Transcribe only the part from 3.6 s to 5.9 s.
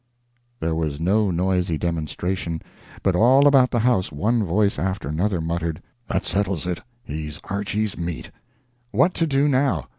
the house one voice after another muttered,